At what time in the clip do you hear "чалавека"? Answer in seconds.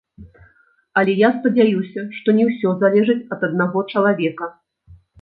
3.93-4.55